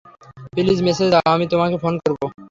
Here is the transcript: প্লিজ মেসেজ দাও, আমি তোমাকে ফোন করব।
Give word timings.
প্লিজ 0.53 0.79
মেসেজ 0.87 1.07
দাও, 1.13 1.27
আমি 1.35 1.45
তোমাকে 1.47 1.75
ফোন 1.83 1.93
করব। 2.01 2.19